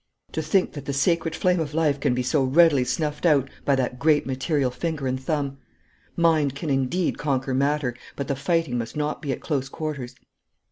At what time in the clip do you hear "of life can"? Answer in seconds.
1.59-2.15